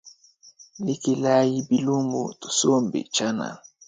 Lekelayi 0.85 1.57
bilumbu 1.69 2.21
tusombe 2.41 2.99
tshianana. 3.13 3.49